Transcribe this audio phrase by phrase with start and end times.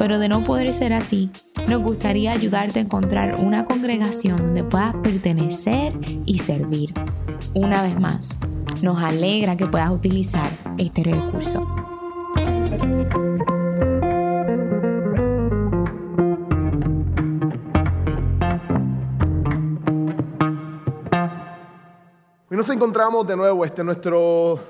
[0.00, 1.28] pero de no poder ser así,
[1.68, 5.92] nos gustaría ayudarte a encontrar una congregación donde puedas pertenecer
[6.24, 6.94] y servir.
[7.52, 8.34] Una vez más,
[8.80, 11.66] nos alegra que puedas utilizar este recurso.
[22.48, 24.60] Hoy nos encontramos de nuevo, este nuestro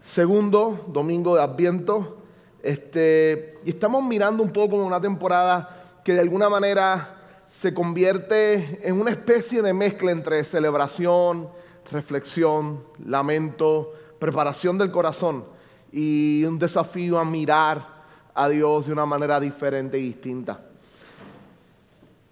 [0.00, 2.23] segundo domingo de Adviento,
[2.64, 7.14] este, y estamos mirando un poco una temporada que de alguna manera
[7.46, 11.50] se convierte en una especie de mezcla entre celebración,
[11.92, 15.44] reflexión, lamento, preparación del corazón
[15.92, 17.86] y un desafío a mirar
[18.32, 20.58] a Dios de una manera diferente y distinta.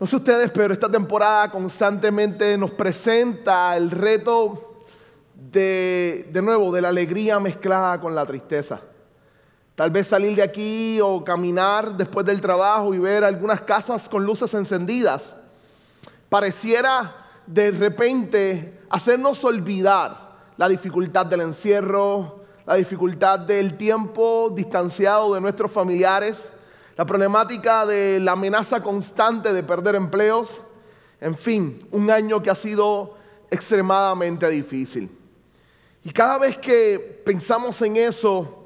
[0.01, 4.85] No sé ustedes, pero esta temporada constantemente nos presenta el reto
[5.35, 8.81] de, de nuevo, de la alegría mezclada con la tristeza.
[9.75, 14.25] Tal vez salir de aquí o caminar después del trabajo y ver algunas casas con
[14.25, 15.35] luces encendidas.
[16.29, 17.15] Pareciera
[17.47, 25.73] de repente hacernos olvidar la dificultad del encierro, la dificultad del tiempo distanciado de nuestros
[25.73, 26.49] familiares,
[26.97, 30.51] la problemática de la amenaza constante de perder empleos,
[31.21, 33.15] en fin, un año que ha sido
[33.51, 35.11] extremadamente difícil.
[36.05, 38.62] Y cada vez que pensamos en eso,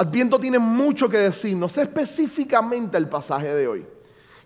[0.00, 3.86] Adviento tiene mucho que decir, no sé específicamente el pasaje de hoy.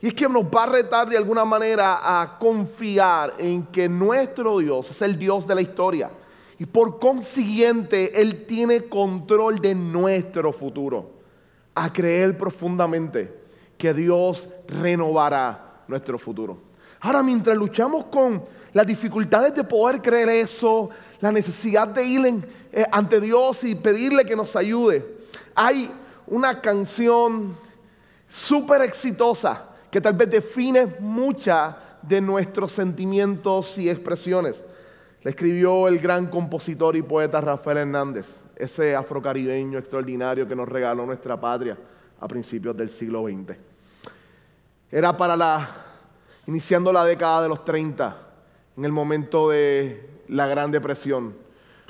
[0.00, 4.58] Y es que nos va a retar de alguna manera a confiar en que nuestro
[4.58, 6.10] Dios es el Dios de la historia.
[6.58, 11.12] Y por consiguiente, Él tiene control de nuestro futuro.
[11.72, 13.32] A creer profundamente
[13.78, 16.58] que Dios renovará nuestro futuro.
[16.98, 18.42] Ahora, mientras luchamos con
[18.72, 20.90] las dificultades de poder creer eso,
[21.20, 25.13] la necesidad de ir eh, ante Dios y pedirle que nos ayude,
[25.54, 25.92] hay
[26.26, 27.56] una canción
[28.28, 34.62] súper exitosa que tal vez define muchas de nuestros sentimientos y expresiones.
[35.22, 38.26] La escribió el gran compositor y poeta Rafael Hernández,
[38.56, 41.78] ese afrocaribeño extraordinario que nos regaló nuestra patria
[42.20, 43.56] a principios del siglo XX.
[44.90, 45.68] Era para la,
[46.46, 48.16] iniciando la década de los 30,
[48.76, 51.34] en el momento de la Gran Depresión,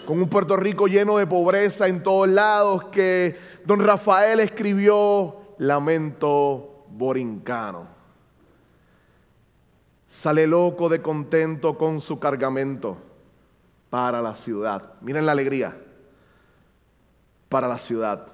[0.06, 6.84] con un Puerto Rico lleno de pobreza en todos lados, que don Rafael escribió Lamento
[6.90, 7.86] Borincano.
[10.08, 12.96] Sale loco de contento con su cargamento
[13.90, 14.94] para la ciudad.
[15.00, 15.76] Miren la alegría.
[17.48, 18.28] Para la ciudad.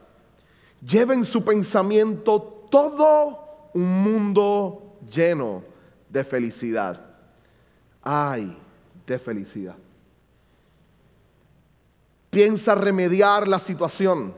[0.86, 5.62] Lleven su pensamiento todo un mundo lleno
[6.08, 7.00] de felicidad.
[8.02, 8.56] Ay,
[9.06, 9.76] de felicidad.
[12.30, 14.34] Piensa remediar la situación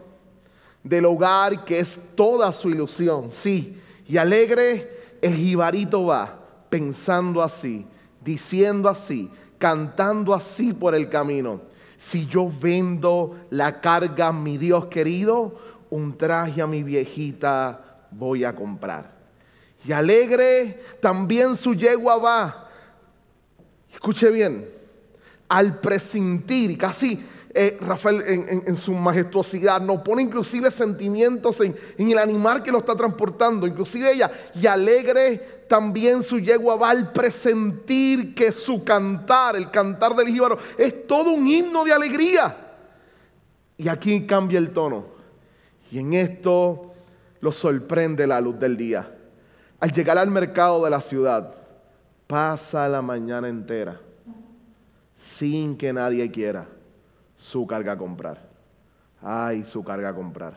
[0.83, 3.31] del hogar que es toda su ilusión.
[3.31, 6.39] Sí, y alegre el jibarito va
[6.69, 7.87] pensando así,
[8.25, 11.61] diciendo así, cantando así por el camino.
[11.99, 15.55] Si yo vendo la carga, mi Dios querido,
[15.91, 19.13] un traje a mi viejita voy a comprar.
[19.85, 22.69] Y alegre también su yegua va.
[23.93, 24.69] Escuche bien,
[25.49, 27.25] al presentir, casi
[27.55, 32.97] eh, Rafael en, su majestuosidad, nos pone inclusive sentimientos en, el animal que lo está
[32.97, 39.71] transportando, inclusive ella, y alegre también su yegua va al presentir que su cantar, el
[39.71, 42.57] cantar del jíbaro, es todo un himno de alegría.
[43.77, 45.07] Y aquí cambia el tono.
[45.91, 46.95] Y en esto
[47.41, 49.15] lo sorprende la luz del día.
[49.81, 51.55] Al llegar al mercado de la ciudad,
[52.27, 54.01] pasa la mañana entera
[55.17, 56.67] sin que nadie quiera
[57.43, 58.41] su carga a comprar.
[59.21, 60.57] Ay, su carga a comprar.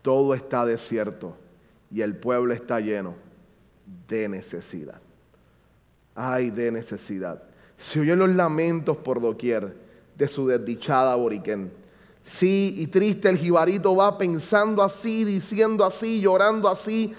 [0.00, 1.36] Todo está desierto
[1.90, 3.14] y el pueblo está lleno
[4.06, 5.00] de necesidad.
[6.14, 7.42] Ay, de necesidad.
[7.76, 9.76] Se oyen los lamentos por doquier
[10.16, 11.72] de su desdichada boriquén.
[12.24, 17.14] Sí, y triste el jibarito va pensando así, diciendo así, llorando así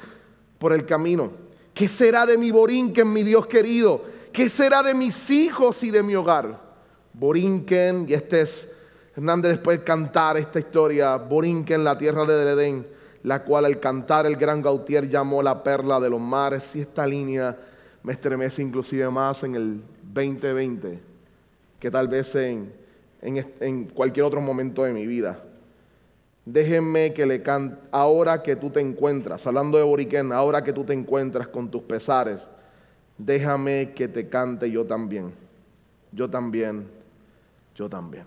[0.57, 1.31] por el camino.
[1.73, 4.03] ¿Qué será de mi borinquen, mi Dios querido?
[4.31, 6.68] ¿Qué será de mis hijos y de mi hogar?
[7.13, 8.67] Borinquen, y este es
[9.15, 12.87] Hernández después de cantar esta historia, Borinquen, la tierra de Edén,
[13.23, 16.75] la cual al cantar el gran Gautier llamó la perla de los mares.
[16.75, 17.57] Y esta línea
[18.01, 19.81] me estremece inclusive más en el
[20.13, 21.09] 2020
[21.79, 22.71] que tal vez en,
[23.21, 25.41] en, cualquier otro momento de mi vida.
[26.45, 30.83] Déjenme que le cante, ahora que tú te encuentras, hablando de Boriquén, ahora que tú
[30.83, 32.41] te encuentras con tus pesares,
[33.17, 35.31] déjame que te cante yo también,
[36.11, 36.87] yo también,
[37.79, 38.25] yo también.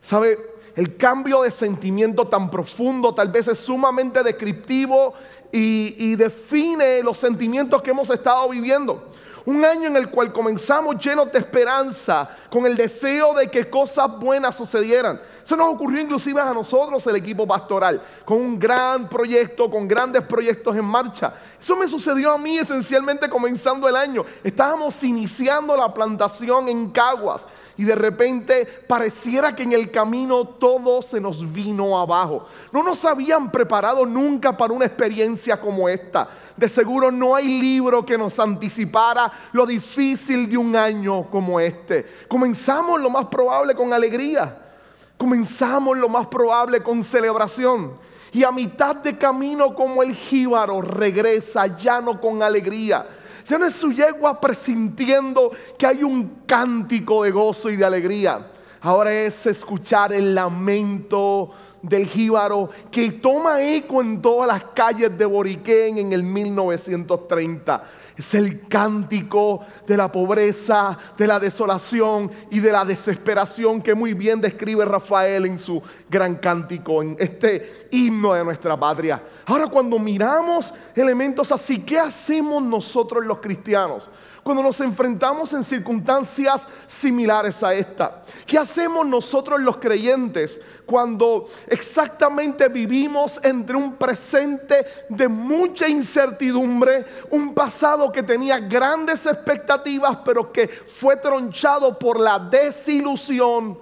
[0.00, 0.54] ¿Sabe?
[0.74, 5.12] El cambio de sentimiento tan profundo tal vez es sumamente descriptivo
[5.52, 9.10] y, define los sentimientos que hemos estado viviendo.
[9.44, 14.18] Un año en el cual comenzamos llenos de esperanza, con el deseo de que cosas
[14.18, 15.20] buenas sucedieran.
[15.44, 20.22] Eso nos ocurrió inclusive a nosotros, el equipo pastoral, con un gran proyecto, con grandes
[20.22, 21.34] proyectos en marcha.
[21.60, 24.24] Eso me sucedió a mí esencialmente comenzando el año.
[24.42, 27.46] Estábamos iniciando la plantación en Caguas
[27.78, 32.46] y de repente pareciera que en el camino todo se nos vino abajo.
[32.72, 36.28] No nos habían preparado nunca para una experiencia como esta.
[36.56, 42.06] De seguro no hay libro que nos anticipara lo difícil de un año como este.
[42.28, 44.62] Comenzamos lo más probable con alegría.
[45.18, 47.92] Comenzamos lo más probable con celebración.
[48.32, 53.06] Y a mitad de camino como el jíbaro regresa ya no con alegría
[53.48, 58.50] ya no es su yegua presintiendo que hay un cántico de gozo y de alegría.
[58.80, 61.50] Ahora es escuchar el lamento
[61.82, 67.84] del jíbaro que toma eco en todas las calles de Boriquén en el 1930
[68.16, 74.14] es el cántico de la pobreza, de la desolación y de la desesperación que muy
[74.14, 79.22] bien describe Rafael en su gran cántico, en este himno de nuestra patria.
[79.44, 84.08] Ahora cuando miramos elementos así, ¿qué hacemos nosotros los cristianos?
[84.46, 88.22] Cuando nos enfrentamos en circunstancias similares a esta?
[88.46, 97.54] ¿Qué hacemos nosotros los creyentes cuando exactamente vivimos entre un presente de mucha incertidumbre, un
[97.54, 103.76] pasado que tenía grandes expectativas pero que fue tronchado por la desilusión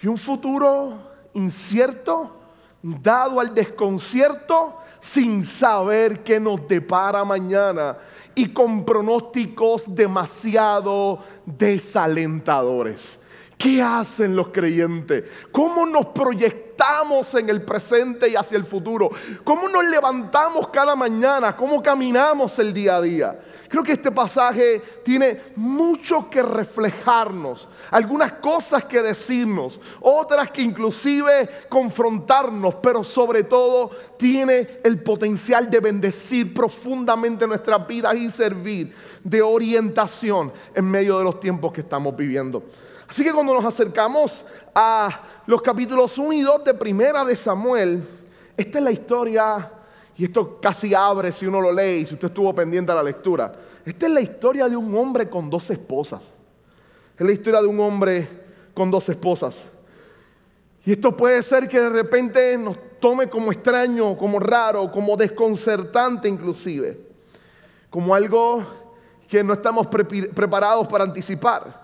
[0.00, 0.96] y un futuro
[1.34, 2.36] incierto,
[2.80, 7.96] dado al desconcierto, sin saber qué nos depara mañana?
[8.38, 13.18] y con pronósticos demasiado desalentadores.
[13.56, 15.24] ¿Qué hacen los creyentes?
[15.50, 19.10] ¿Cómo nos proyectamos en el presente y hacia el futuro?
[19.42, 21.56] ¿Cómo nos levantamos cada mañana?
[21.56, 23.40] ¿Cómo caminamos el día a día?
[23.68, 31.66] Creo que este pasaje tiene mucho que reflejarnos, algunas cosas que decirnos, otras que inclusive
[31.68, 39.42] confrontarnos, pero sobre todo tiene el potencial de bendecir profundamente nuestras vidas y servir de
[39.42, 42.62] orientación en medio de los tiempos que estamos viviendo.
[43.06, 48.06] Así que cuando nos acercamos a los capítulos 1 y 2 de Primera de Samuel,
[48.56, 49.72] esta es la historia
[50.18, 53.04] y esto casi abre si uno lo lee y si usted estuvo pendiente a la
[53.04, 53.52] lectura.
[53.84, 56.22] Esta es la historia de un hombre con dos esposas.
[57.16, 58.28] Es la historia de un hombre
[58.74, 59.54] con dos esposas.
[60.84, 66.28] Y esto puede ser que de repente nos tome como extraño, como raro, como desconcertante
[66.28, 66.98] inclusive.
[67.88, 68.64] Como algo
[69.28, 71.80] que no estamos preparados para anticipar.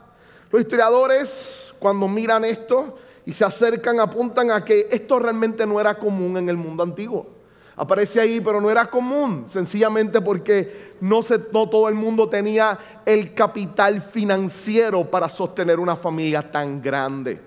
[0.51, 5.97] Los historiadores cuando miran esto y se acercan apuntan a que esto realmente no era
[5.97, 7.34] común en el mundo antiguo
[7.77, 14.01] aparece ahí, pero no era común, sencillamente porque no, todo el mundo tenía el capital
[14.01, 17.41] financiero para sostener una familia tan grande.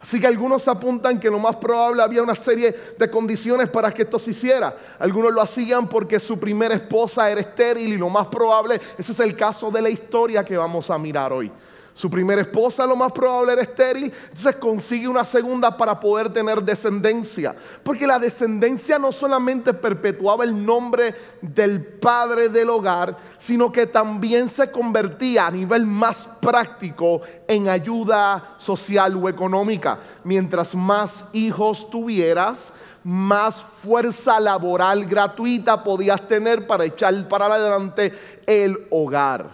[0.00, 4.02] Así que algunos apuntan que lo más probable había una serie de condiciones para que
[4.02, 4.76] esto se hiciera.
[4.98, 9.20] Algunos lo hacían porque su primera esposa era estéril y lo más probable, ese es
[9.20, 11.50] el caso de la historia que vamos a mirar hoy.
[11.96, 16.62] Su primera esposa lo más probable era estéril, entonces consigue una segunda para poder tener
[16.62, 17.56] descendencia.
[17.82, 24.50] Porque la descendencia no solamente perpetuaba el nombre del padre del hogar, sino que también
[24.50, 29.98] se convertía a nivel más práctico en ayuda social o económica.
[30.22, 32.74] Mientras más hijos tuvieras,
[33.04, 38.12] más fuerza laboral gratuita podías tener para echar para adelante
[38.46, 39.48] el hogar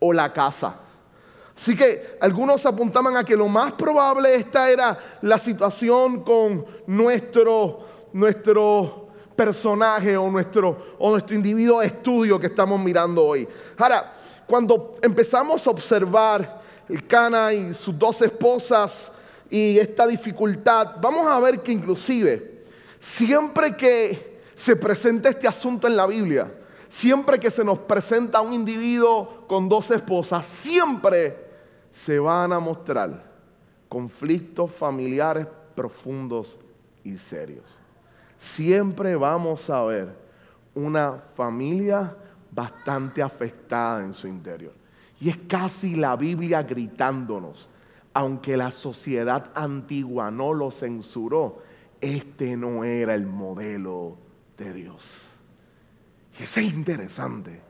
[0.00, 0.89] o la casa.
[1.60, 7.80] Así que algunos apuntaban a que lo más probable esta era la situación con nuestro,
[8.14, 13.46] nuestro personaje o nuestro, o nuestro individuo de estudio que estamos mirando hoy.
[13.76, 14.10] Ahora,
[14.46, 19.12] cuando empezamos a observar el Cana y sus dos esposas
[19.50, 22.62] y esta dificultad, vamos a ver que inclusive
[22.98, 26.50] siempre que se presenta este asunto en la Biblia,
[26.88, 31.49] siempre que se nos presenta un individuo con dos esposas, siempre
[31.92, 33.30] se van a mostrar
[33.88, 36.58] conflictos familiares profundos
[37.04, 37.64] y serios.
[38.38, 40.14] Siempre vamos a ver
[40.74, 42.16] una familia
[42.50, 44.72] bastante afectada en su interior.
[45.20, 47.68] Y es casi la Biblia gritándonos,
[48.14, 51.62] aunque la sociedad antigua no lo censuró,
[52.00, 54.16] este no era el modelo
[54.56, 55.30] de Dios.
[56.38, 57.60] Y eso es interesante,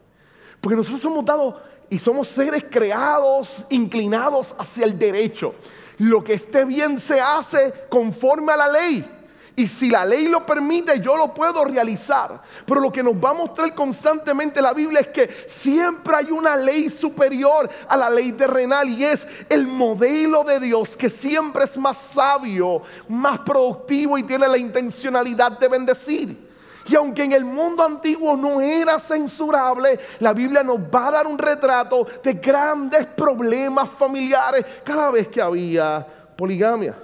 [0.60, 1.56] porque nosotros somos dados
[1.90, 5.54] y somos seres creados, inclinados hacia el derecho.
[5.98, 9.16] Lo que esté bien se hace conforme a la ley.
[9.56, 12.40] Y si la ley lo permite, yo lo puedo realizar.
[12.64, 16.56] Pero lo que nos va a mostrar constantemente la Biblia es que siempre hay una
[16.56, 21.76] ley superior a la ley terrenal y es el modelo de Dios que siempre es
[21.76, 26.49] más sabio, más productivo y tiene la intencionalidad de bendecir.
[26.90, 31.26] Y aunque en el mundo antiguo no era censurable, la Biblia nos va a dar
[31.28, 36.04] un retrato de grandes problemas familiares cada vez que había
[36.36, 36.96] poligamia.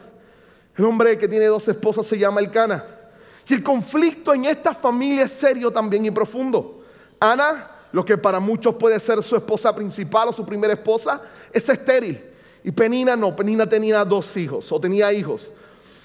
[0.77, 2.85] El hombre que tiene dos esposas se llama Elcana.
[3.47, 6.83] Y el conflicto en esta familia es serio también y profundo.
[7.21, 11.21] Ana, lo que para muchos puede ser su esposa principal o su primera esposa,
[11.53, 12.21] es estéril.
[12.65, 15.53] Y Penina no, Penina tenía dos hijos o tenía hijos.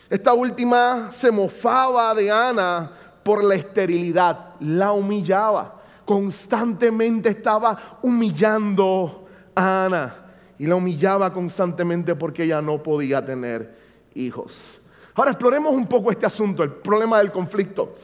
[0.08, 2.92] Esta última se mofaba de Ana
[3.24, 5.82] por la esterilidad, la humillaba.
[6.06, 10.16] Constantemente estaba humillando a Ana
[10.58, 13.76] y la humillaba constantemente porque ella no podía tener
[14.16, 14.82] hijos.
[15.14, 17.96] Ahora exploremos un poco este asunto, el problema del conflicto.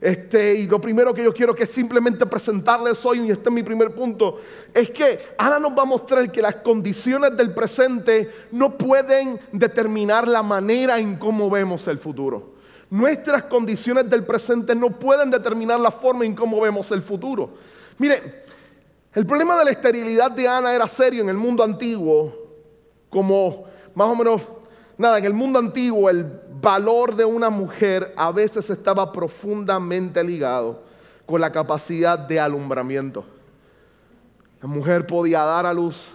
[0.00, 3.62] Este, y lo primero que yo quiero que simplemente presentarles hoy, y este es mi
[3.62, 4.40] primer punto,
[4.74, 10.28] es que Ana nos va a mostrar que las condiciones del presente no pueden determinar
[10.28, 12.55] la manera en cómo vemos el futuro.
[12.90, 17.54] Nuestras condiciones del presente no pueden determinar la forma en cómo vemos el futuro.
[17.98, 18.44] Mire,
[19.12, 22.32] el problema de la esterilidad de Ana era serio en el mundo antiguo,
[23.10, 23.64] como
[23.94, 24.42] más o menos
[24.98, 26.26] Nada, en el mundo antiguo el
[26.60, 30.82] valor de una mujer a veces estaba profundamente ligado
[31.26, 33.24] con la capacidad de alumbramiento.
[34.62, 36.08] La mujer podía dar a luz,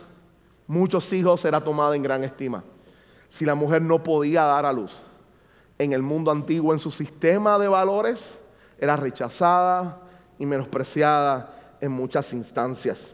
[0.66, 2.64] muchos hijos era tomada en gran estima.
[3.30, 4.92] Si la mujer no podía dar a luz
[5.82, 8.20] en el mundo antiguo, en su sistema de valores,
[8.78, 9.98] era rechazada
[10.38, 13.14] y menospreciada en muchas instancias.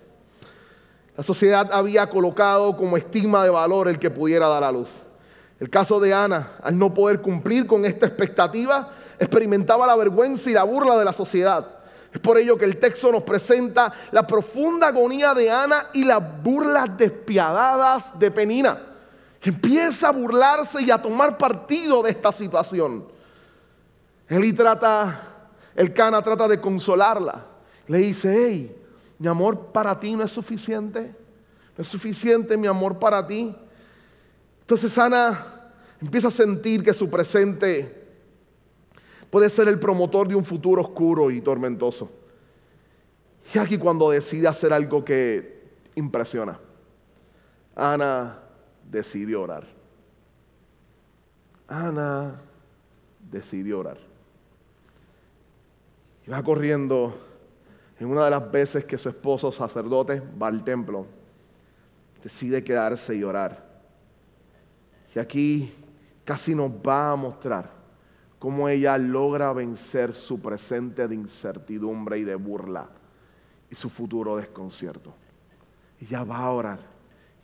[1.16, 4.90] La sociedad había colocado como estigma de valor el que pudiera dar a luz.
[5.62, 10.54] El caso de Ana, al no poder cumplir con esta expectativa, experimentaba la vergüenza y
[10.54, 11.66] la burla de la sociedad.
[12.14, 16.44] Es por ello que el texto nos presenta la profunda agonía de Ana y las
[16.44, 18.78] burlas despiadadas de Penina,
[19.42, 23.06] empieza a burlarse y a tomar partido de esta situación.
[24.28, 27.46] Él trata, el Cana trata de consolarla.
[27.88, 28.76] Le dice, hey,
[29.20, 31.16] mi amor para ti no es suficiente.
[31.78, 33.56] No es suficiente mi amor para ti.
[34.62, 38.06] Entonces Ana empieza a sentir que su presente
[39.30, 42.12] puede ser el promotor de un futuro oscuro y tormentoso.
[43.54, 45.64] Y aquí cuando decide hacer algo que
[45.96, 46.60] impresiona.
[47.76, 48.40] Ana
[48.90, 49.66] decidió orar.
[51.68, 52.42] Ana
[53.20, 53.98] decidió orar.
[56.26, 57.18] Y va corriendo
[58.00, 61.06] en una de las veces que su esposo sacerdote va al templo.
[62.24, 63.66] Decide quedarse y orar.
[65.16, 65.74] Y aquí
[66.24, 67.72] casi nos va a mostrar
[68.40, 72.88] cómo ella logra vencer su presente de incertidumbre y de burla
[73.70, 75.14] y su futuro desconcierto.
[76.00, 76.97] Ella va a orar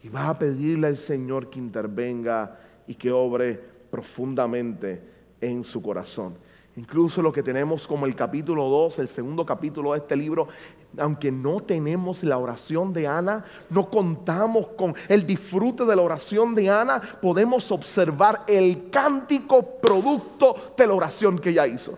[0.04, 5.02] y va a pedirle al Señor que intervenga y que obre profundamente
[5.40, 6.36] en su corazón.
[6.76, 10.50] Incluso lo que tenemos como el capítulo 2, el segundo capítulo de este libro,
[10.98, 16.54] aunque no tenemos la oración de Ana, no contamos con el disfrute de la oración
[16.54, 21.98] de Ana, podemos observar el cántico producto de la oración que ella hizo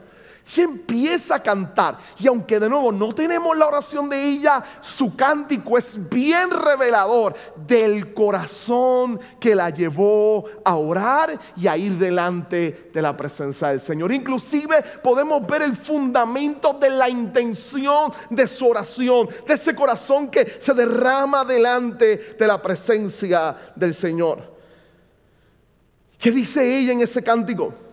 [0.56, 1.98] y empieza a cantar.
[2.20, 7.36] Y aunque de nuevo no tenemos la oración de ella, su cántico es bien revelador
[7.56, 13.82] del corazón que la llevó a orar y a ir delante de la presencia del
[13.82, 14.12] Señor.
[14.12, 20.58] Inclusive podemos ver el fundamento de la intención de su oración, de ese corazón que
[20.60, 24.54] se derrama delante de la presencia del Señor.
[26.20, 27.85] ¿Qué dice ella en ese cántico?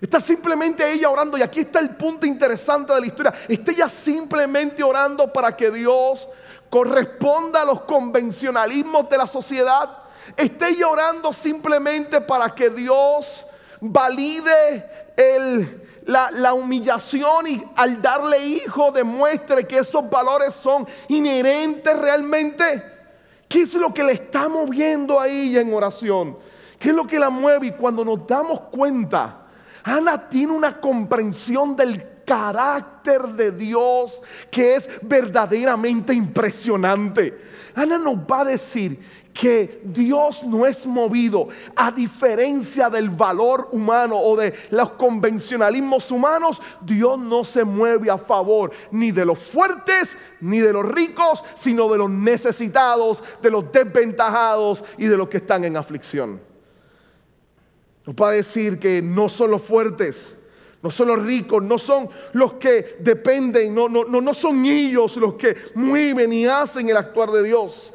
[0.00, 3.34] Está simplemente ella orando y aquí está el punto interesante de la historia.
[3.46, 6.26] Está ella simplemente orando para que Dios
[6.70, 9.98] corresponda a los convencionalismos de la sociedad.
[10.36, 13.46] Está ella orando simplemente para que Dios
[13.80, 15.10] valide
[16.06, 22.82] la, la, humillación y al darle hijo demuestre que esos valores son inherentes realmente.
[23.46, 26.38] ¿Qué es lo que le está moviendo a ella en oración?
[26.78, 27.66] ¿Qué es lo que la mueve?
[27.66, 29.40] Y cuando nos damos cuenta
[29.84, 37.36] Ana tiene una comprensión del carácter de Dios que es verdaderamente impresionante.
[37.74, 39.00] Ana nos va a decir
[39.32, 46.60] que Dios no es movido a diferencia del valor humano o de los convencionalismos humanos,
[46.82, 51.88] Dios no se mueve a favor ni de los fuertes ni de los ricos, sino
[51.88, 56.49] de los necesitados, de los desventajados y de los que están en aflicción.
[58.16, 60.34] Nos decir que no son los fuertes,
[60.82, 65.16] no son los ricos, no son los que dependen, no, no, no, no son ellos
[65.16, 67.94] los que mueven y hacen el actuar de Dios.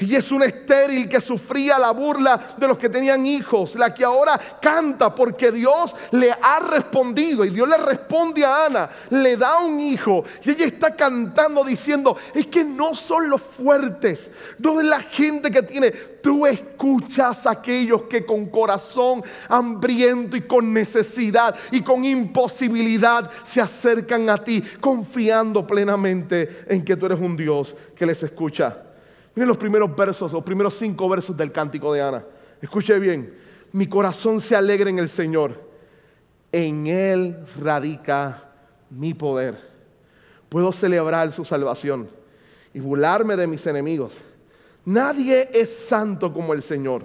[0.00, 4.04] Y es una estéril que sufría la burla de los que tenían hijos, la que
[4.04, 9.58] ahora canta porque Dios le ha respondido y Dios le responde a Ana, le da
[9.58, 14.86] un hijo y ella está cantando diciendo, es que no son los fuertes, no es
[14.86, 21.54] la gente que tiene, tú escuchas a aquellos que con corazón hambriento y con necesidad
[21.70, 27.76] y con imposibilidad se acercan a ti, confiando plenamente en que tú eres un Dios
[27.94, 28.93] que les escucha.
[29.34, 32.24] Miren los primeros versos, los primeros cinco versos del cántico de Ana.
[32.60, 33.34] Escuche bien,
[33.72, 35.60] mi corazón se alegra en el Señor.
[36.52, 38.44] En Él radica
[38.90, 39.58] mi poder.
[40.48, 42.08] Puedo celebrar su salvación
[42.72, 44.12] y burlarme de mis enemigos.
[44.84, 47.02] Nadie es santo como el Señor.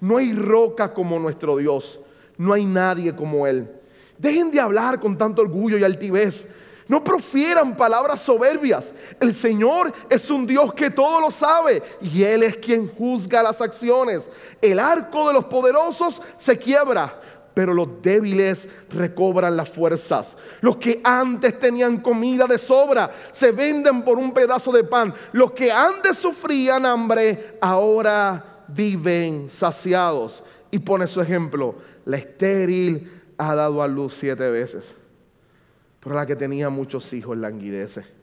[0.00, 1.98] No hay roca como nuestro Dios.
[2.36, 3.70] No hay nadie como Él.
[4.18, 6.46] Dejen de hablar con tanto orgullo y altivez
[6.90, 8.92] no profieran palabras soberbias.
[9.20, 13.60] El Señor es un Dios que todo lo sabe y Él es quien juzga las
[13.60, 14.28] acciones.
[14.60, 17.20] El arco de los poderosos se quiebra,
[17.54, 20.36] pero los débiles recobran las fuerzas.
[20.62, 25.14] Los que antes tenían comida de sobra se venden por un pedazo de pan.
[25.30, 30.42] Los que antes sufrían hambre ahora viven saciados.
[30.72, 34.99] Y pone su ejemplo, la estéril ha dado a luz siete veces
[36.00, 38.20] pero la que tenía muchos hijos languidece.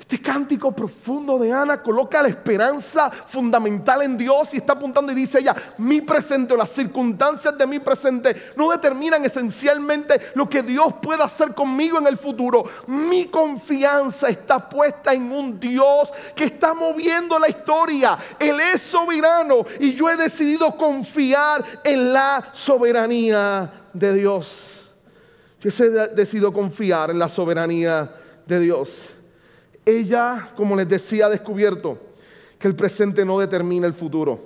[0.00, 5.14] Este cántico profundo de Ana coloca la esperanza fundamental en Dios y está apuntando y
[5.14, 10.62] dice ella, mi presente o las circunstancias de mi presente no determinan esencialmente lo que
[10.62, 12.64] Dios pueda hacer conmigo en el futuro.
[12.86, 18.18] Mi confianza está puesta en un Dios que está moviendo la historia.
[18.38, 24.79] Él es soberano y yo he decidido confiar en la soberanía de Dios.
[25.60, 28.10] Yo he decidido confiar en la soberanía
[28.46, 29.10] de Dios.
[29.84, 31.98] Ella, como les decía, ha descubierto
[32.58, 34.40] que el presente no determina el futuro,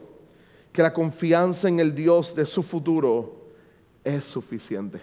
[0.72, 3.52] que la confianza en el Dios de su futuro
[4.02, 5.00] es suficiente.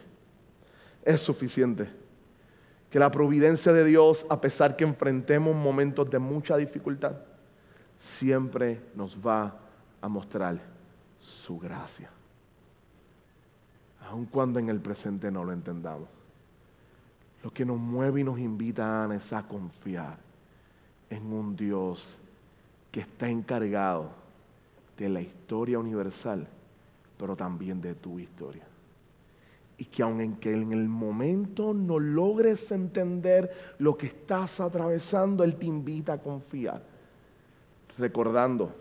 [1.03, 1.89] Es suficiente.
[2.89, 7.13] Que la providencia de Dios, a pesar que enfrentemos momentos de mucha dificultad,
[7.97, 9.57] siempre nos va
[10.01, 10.59] a mostrar
[11.19, 12.09] su gracia
[14.09, 16.07] aun cuando en el presente no lo entendamos.
[17.43, 20.17] Lo que nos mueve y nos invita a es a confiar
[21.09, 22.17] en un Dios
[22.91, 24.11] que está encargado
[24.97, 26.47] de la historia universal,
[27.17, 28.63] pero también de tu historia.
[29.77, 35.65] Y que aunque en el momento no logres entender lo que estás atravesando, Él te
[35.65, 36.83] invita a confiar.
[37.97, 38.71] Recordando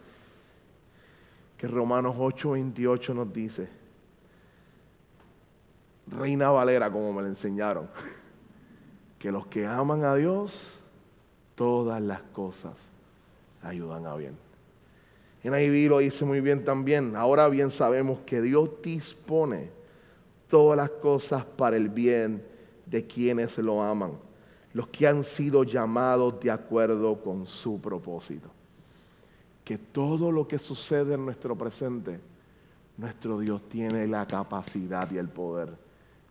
[1.56, 3.79] que Romanos 8:28 nos dice,
[6.10, 7.88] Reina Valera, como me lo enseñaron,
[9.18, 10.78] que los que aman a Dios,
[11.54, 12.74] todas las cosas
[13.62, 14.36] ayudan a bien.
[15.42, 17.16] En ahí lo dice muy bien también.
[17.16, 19.70] Ahora bien sabemos que Dios dispone
[20.48, 22.44] todas las cosas para el bien
[22.84, 24.12] de quienes lo aman,
[24.74, 28.50] los que han sido llamados de acuerdo con su propósito.
[29.64, 32.18] Que todo lo que sucede en nuestro presente,
[32.96, 35.89] nuestro Dios tiene la capacidad y el poder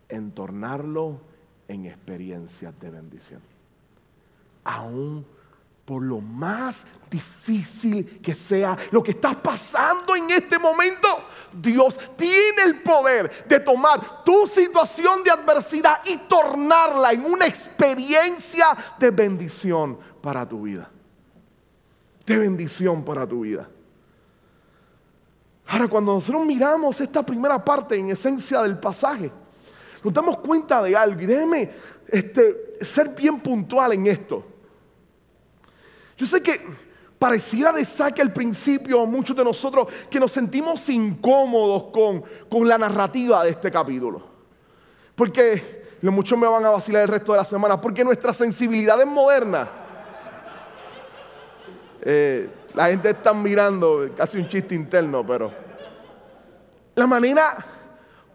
[0.10, 1.22] en tornarlo
[1.68, 3.42] en experiencias de bendición.
[4.64, 5.26] Aún
[5.86, 11.08] por lo más difícil que sea lo que estás pasando en este momento,
[11.52, 18.68] Dios tiene el poder de tomar tu situación de adversidad y tornarla en una experiencia
[19.00, 20.92] de bendición para tu vida.
[22.24, 23.68] De bendición para tu vida.
[25.70, 29.32] Ahora, cuando nosotros miramos esta primera parte en esencia del pasaje,
[30.04, 31.70] nos damos cuenta de algo y déjeme
[32.08, 34.44] este, ser bien puntual en esto.
[36.18, 36.60] Yo sé que
[37.18, 41.92] pareciera de saque al principio a muchos de nosotros que nos sentimos incómodos
[42.50, 44.22] con, la narrativa de este capítulo.
[45.16, 49.08] Porque muchos me van a vacilar el resto de la semana, porque nuestra sensibilidad es
[49.08, 49.68] moderna.
[52.02, 55.52] Eh, la gente está mirando, casi un chiste interno, pero
[56.96, 57.79] la manera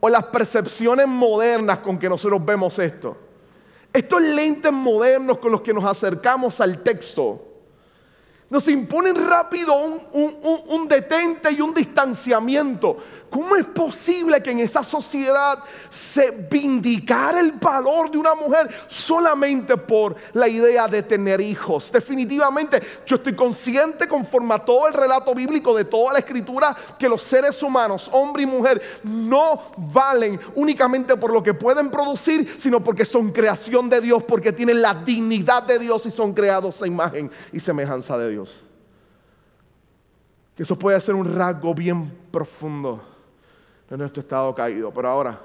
[0.06, 3.16] o las percepciones modernas con que nosotros vemos esto.
[3.90, 7.53] Estos lentes modernos con los que nos acercamos al texto
[8.50, 12.98] nos imponen rápido un, detente y un distanciamiento.
[13.30, 15.58] ¿Cómo es posible que en esa sociedad
[15.90, 21.90] se vindicara el valor de una mujer solamente por la idea de tener hijos?
[21.90, 27.08] Definitivamente, yo estoy consciente conforme a todo el relato bíblico de toda la escritura que
[27.08, 32.84] los seres humanos, hombre y mujer, no valen únicamente por lo que pueden producir, sino
[32.84, 36.86] porque son creación de Dios, porque tienen la dignidad de Dios y son creados a
[36.86, 38.43] imagen y semejanza de Dios.
[40.56, 43.02] Que eso puede ser un rasgo bien profundo
[43.88, 44.92] de nuestro estado caído.
[44.92, 45.40] Pero ahora,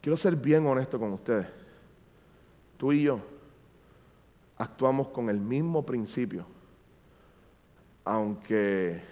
[0.00, 1.46] quiero ser bien honesto con ustedes.
[2.76, 3.20] Tú y yo
[4.58, 6.44] actuamos con el mismo principio,
[8.04, 9.02] aunque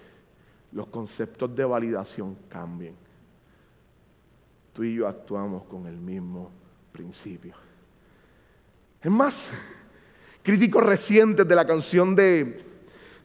[0.73, 2.95] los conceptos de validación cambien.
[4.73, 6.51] Tú y yo actuamos con el mismo
[6.93, 7.55] principio.
[9.01, 9.51] Es más,
[10.47, 12.65] críticos recientes de la canción de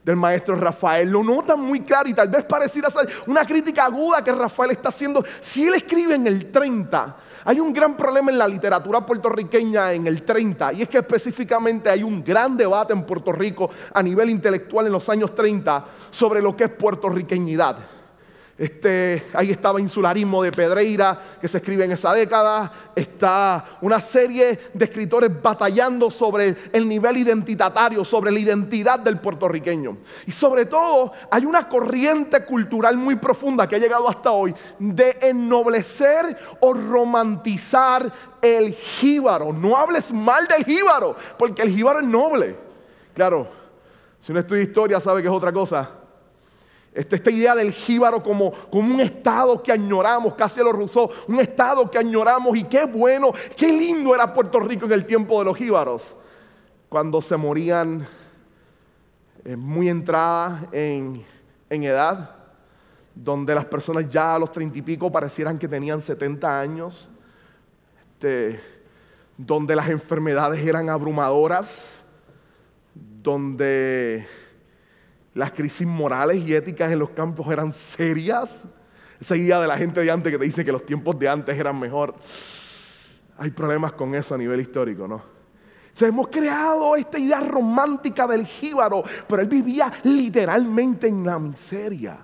[0.04, 1.10] del maestro Rafael.
[1.10, 4.90] Lo nota muy claro y tal vez pareciera ser una crítica aguda que Rafael está
[4.90, 5.24] haciendo.
[5.40, 10.08] Si él escribe en el 30, hay un gran problema en la literatura puertorriqueña en
[10.08, 14.30] el 30 y es que específicamente hay un gran debate en Puerto Rico a nivel
[14.32, 17.78] intelectual en los años 30 sobre lo que es puertorriqueñidad.
[18.62, 22.72] Este, ahí estaba Insularismo de Pedreira, que se escribe en esa década.
[22.96, 29.98] Está una serie de escritores batallando sobre el nivel identitario, sobre la identidad del puertorriqueño.
[30.28, 35.18] Y sobre todo, hay una corriente cultural muy profunda que ha llegado hasta hoy de
[35.22, 39.52] ennoblecer o romantizar el jíbaro.
[39.54, 42.56] No hables mal del jíbaro, porque el jíbaro es noble.
[43.16, 43.48] Claro,
[44.20, 46.01] si uno estudia historia sabe que es otra cosa.
[46.94, 51.40] Este, esta idea del jíbaro como, como un estado que añoramos, casi lo Rousseau, un
[51.40, 52.58] estado que añoramos.
[52.58, 56.16] Y qué bueno, qué lindo era Puerto Rico en el tiempo de los jíbaros,
[56.90, 58.06] cuando se morían
[59.46, 61.26] eh, muy entradas en,
[61.70, 62.36] en edad,
[63.16, 67.10] donde las personas ya a los treinta y pico parecieran que tenían 70 años,
[68.14, 68.60] este,
[69.38, 72.04] donde las enfermedades eran abrumadoras,
[72.94, 74.28] donde
[75.34, 78.64] las crisis morales y éticas en los campos eran serias.
[79.20, 81.58] Esa idea de la gente de antes que te dice que los tiempos de antes
[81.58, 82.16] eran mejor.
[83.38, 85.16] Hay problemas con eso a nivel histórico, ¿no?
[86.00, 92.18] O hemos creado esta idea romántica del jíbaro, pero él vivía literalmente en la miseria.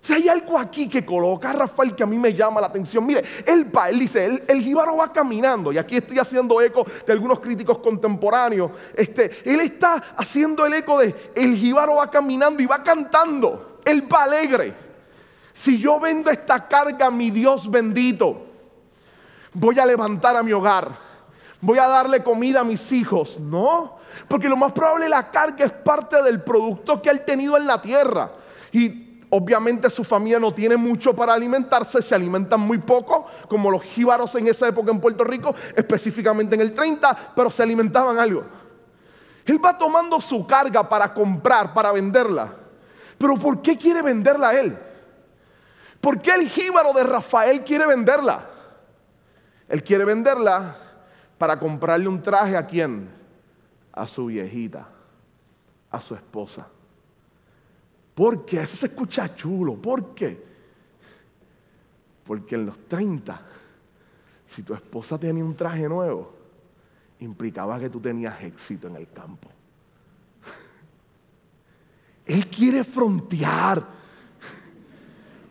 [0.00, 3.04] Si hay algo aquí que coloca a Rafael que a mí me llama la atención,
[3.04, 7.40] mire, él dice, el, el jíbaro va caminando, y aquí estoy haciendo eco de algunos
[7.40, 12.82] críticos contemporáneos, este, él está haciendo el eco de, el jíbaro va caminando y va
[12.82, 14.74] cantando, él va alegre.
[15.52, 18.46] Si yo vendo esta carga, mi Dios bendito,
[19.52, 20.96] voy a levantar a mi hogar,
[21.60, 25.72] voy a darle comida a mis hijos, no, porque lo más probable la carga es
[25.72, 28.30] parte del producto que él tenido en la tierra.
[28.72, 33.82] Y Obviamente su familia no tiene mucho para alimentarse, se alimentan muy poco, como los
[33.82, 38.44] jíbaros en esa época en Puerto Rico, específicamente en el 30, pero se alimentaban algo.
[39.46, 42.52] Él va tomando su carga para comprar, para venderla.
[43.16, 44.76] Pero ¿por qué quiere venderla él?
[46.00, 48.48] ¿Por qué el jíbaro de Rafael quiere venderla?
[49.68, 50.76] Él quiere venderla
[51.38, 53.08] para comprarle un traje a quién?
[53.92, 54.88] A su viejita,
[55.90, 56.66] a su esposa.
[58.14, 58.60] ¿Por qué?
[58.60, 59.74] Eso se escucha chulo.
[59.76, 60.50] ¿Por qué?
[62.24, 63.40] Porque en los 30,
[64.46, 66.34] si tu esposa tenía un traje nuevo,
[67.20, 69.48] implicaba que tú tenías éxito en el campo.
[72.26, 74.00] Él quiere frontear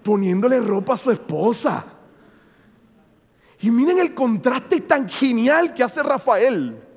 [0.04, 1.86] poniéndole ropa a su esposa.
[3.62, 6.89] Y miren el contraste tan genial que hace Rafael.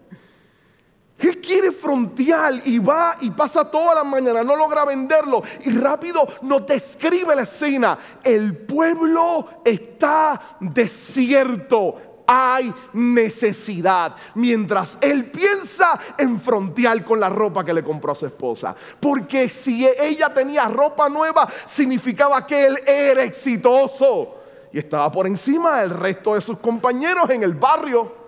[1.42, 6.64] Quiere frontear y va y pasa toda la mañana, no logra venderlo y rápido nos
[6.66, 7.98] describe la escena.
[8.22, 14.14] El pueblo está desierto, hay necesidad.
[14.36, 18.74] Mientras él piensa en frontear con la ropa que le compró a su esposa.
[19.00, 24.36] Porque si ella tenía ropa nueva, significaba que él era exitoso.
[24.72, 28.22] Y estaba por encima del resto de sus compañeros en el barrio.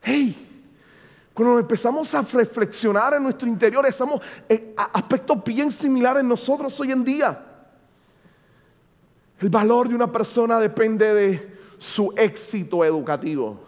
[0.00, 0.45] Hey,
[1.36, 7.04] cuando empezamos a reflexionar en nuestro interior, estamos en aspectos bien similares nosotros hoy en
[7.04, 7.44] día.
[9.38, 13.60] El valor de una persona depende de su éxito educativo.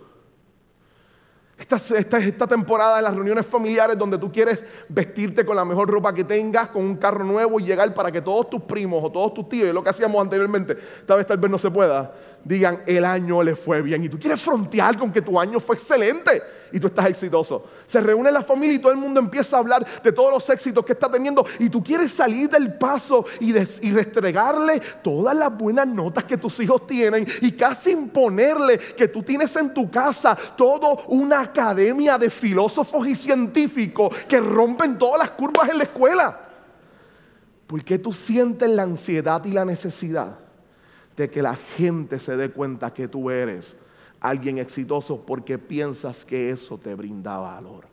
[1.58, 5.90] Esta, esta, esta temporada de las reuniones familiares donde tú quieres vestirte con la mejor
[5.90, 9.12] ropa que tengas, con un carro nuevo y llegar para que todos tus primos o
[9.12, 12.82] todos tus tíos, lo que hacíamos anteriormente, tal vez tal vez no se pueda, digan
[12.86, 14.04] el año le fue bien.
[14.04, 17.64] Y tú quieres frontear con que tu año fue excelente y tú estás exitoso.
[17.86, 20.84] Se reúne la familia y todo el mundo empieza a hablar de todos los éxitos
[20.84, 25.86] que está teniendo y tú quieres salir del paso y, y restregarle todas las buenas
[25.86, 31.04] notas que tus hijos tienen y casi imponerle que tú tienes en tu casa todo
[31.08, 36.40] una academia de filósofos y científicos que rompen todas las curvas en la escuela.
[37.66, 40.47] ¿Por qué tú sientes la ansiedad y la necesidad
[41.18, 43.76] de que la gente se dé cuenta que tú eres
[44.20, 47.86] alguien exitoso porque piensas que eso te brinda valor.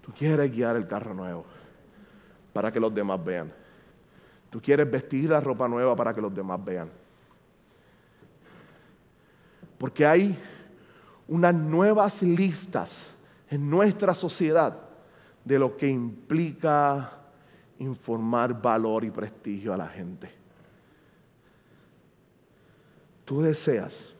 [0.00, 1.44] Tú quieres guiar el carro nuevo
[2.52, 3.52] para que los demás vean.
[4.48, 6.88] Tú quieres vestir la ropa nueva para que los demás vean.
[9.76, 10.38] Porque hay
[11.26, 13.10] unas nuevas listas
[13.48, 14.78] en nuestra sociedad
[15.44, 17.12] de lo que implica
[17.80, 20.39] informar valor y prestigio a la gente
[23.30, 24.12] tú deseas.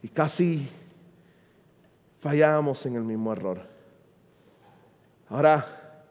[0.00, 0.66] Y casi
[2.18, 3.60] fallamos en el mismo error.
[5.28, 6.02] Ahora,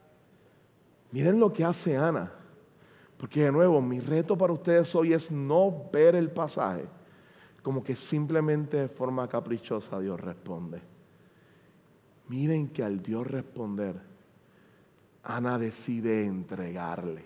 [1.11, 2.31] miren lo que hace Ana.
[3.17, 6.85] Porque de nuevo, mi reto para ustedes hoy es no ver el pasaje
[7.63, 10.79] como que simplemente de forma caprichosa Dios responde.
[12.27, 13.99] Miren que al Dios responder,
[15.23, 17.23] Ana decide entregarle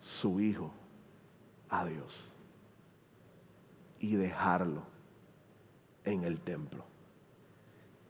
[0.00, 0.72] su hijo
[1.68, 2.32] a Dios
[4.00, 4.82] y dejarlo
[6.04, 6.84] en el templo.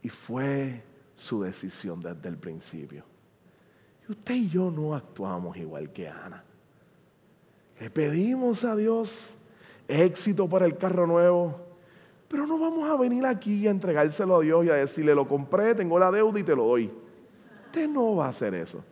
[0.03, 0.83] Y fue
[1.17, 3.05] su decisión desde el principio.
[4.07, 6.45] Y usted y yo no actuamos igual que Ana.
[7.81, 9.35] Le pedimos a Dios
[9.89, 11.61] éxito para el carro nuevo,
[12.29, 15.75] pero no vamos a venir aquí a entregárselo a Dios y a decirle, lo compré,
[15.75, 16.91] tengo la deuda y te lo doy.
[17.67, 18.83] Usted no va a hacer eso.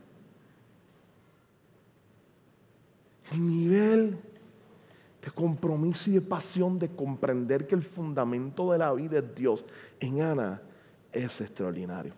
[3.33, 4.19] El nivel
[5.25, 9.65] de compromiso y de pasión de comprender que el fundamento de la vida es Dios,
[9.99, 10.61] en Ana
[11.11, 12.13] es extraordinario.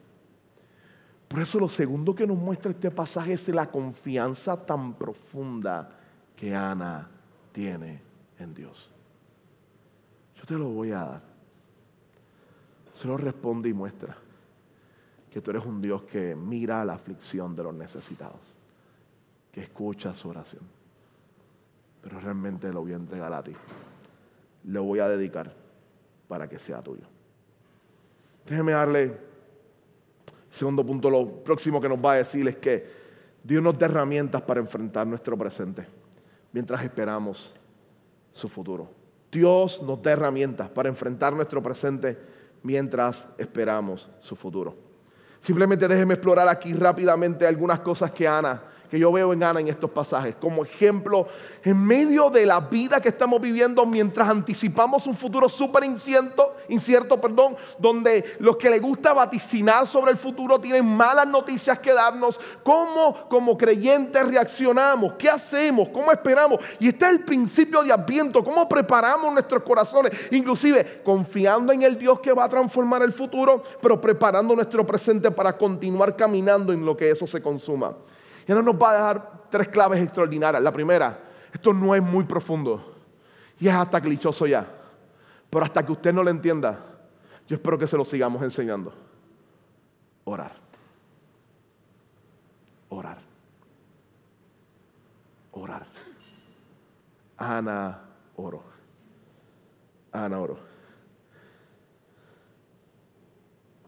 [1.29, 5.89] Por eso lo segundo que nos muestra este pasaje es la confianza tan profunda
[6.35, 7.09] que Ana
[7.53, 8.01] tiene
[8.41, 8.91] en Dios.
[10.35, 11.23] Yo te lo voy a dar.
[12.93, 14.17] Se lo responde y muestra
[15.31, 18.41] que tú eres un Dios que mira la aflicción de los necesitados,
[19.53, 20.76] que escucha su oración
[22.07, 23.53] pero realmente lo voy a entregar a ti.
[24.67, 25.53] Lo voy a dedicar
[26.29, 27.03] para que sea tuyo.
[28.47, 29.19] Déjeme darle
[30.49, 31.11] segundo punto.
[31.11, 32.87] Lo próximo que nos va a decir es que
[33.43, 35.85] Dios nos da herramientas para enfrentar nuestro presente
[36.53, 37.53] mientras esperamos
[38.33, 38.89] su futuro.
[39.33, 42.17] Dios nos da herramientas para enfrentar nuestro presente
[42.63, 44.77] mientras esperamos su futuro.
[45.41, 49.69] Simplemente déjeme explorar aquí rápidamente algunas cosas que Ana que yo veo en Ana en
[49.69, 51.27] estos pasajes, como ejemplo
[51.65, 57.57] en medio de la vida que estamos viviendo mientras anticipamos un futuro súper incierto, perdón,
[57.79, 63.29] donde los que les gusta vaticinar sobre el futuro tienen malas noticias que darnos, cómo
[63.29, 66.61] como creyentes reaccionamos, qué hacemos, cómo esperamos.
[66.79, 71.99] Y este es el principio de Adviento, cómo preparamos nuestros corazones, inclusive confiando en el
[71.99, 76.85] Dios que va a transformar el futuro, pero preparando nuestro presente para continuar caminando en
[76.85, 77.97] lo que eso se consuma.
[78.47, 80.63] Y ahora nos va a dejar tres claves extraordinarias.
[80.63, 81.19] La primera,
[81.53, 82.95] esto no es muy profundo
[83.59, 84.67] y es hasta clichoso ya.
[85.51, 86.79] Pero hasta que usted no lo entienda,
[87.47, 88.93] yo espero que se lo sigamos enseñando.
[90.25, 90.53] Orar.
[92.89, 93.19] Orar.
[95.53, 95.87] Orar.
[97.39, 98.01] Ana
[98.37, 98.63] oro.
[100.13, 100.76] Ana oro.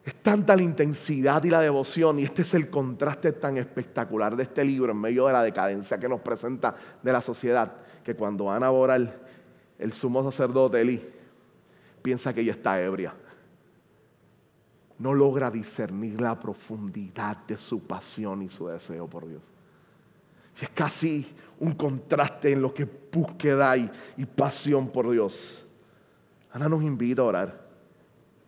[0.08, 4.44] Es tanta la intensidad y la devoción, y este es el contraste tan espectacular de
[4.44, 7.70] este libro en medio de la decadencia que nos presenta de la sociedad,
[8.02, 9.20] que cuando Ana Boral,
[9.78, 11.06] el sumo sacerdote Eli,
[12.00, 13.12] piensa que ella está ebria,
[14.98, 19.42] no logra discernir la profundidad de su pasión y su deseo por Dios.
[20.58, 25.66] Y es casi un contraste en lo que búsqueda y, y pasión por Dios.
[26.50, 27.67] Ana nos invita a orar.